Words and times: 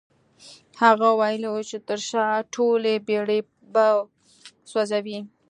هغه 0.81 1.09
ويلي 1.19 1.47
وو 1.51 1.61
چې 1.69 1.77
تر 1.87 1.99
شا 2.09 2.25
ټولې 2.53 2.93
بېړۍ 3.07 3.39
به 3.73 3.85
سوځوي. 4.69 5.19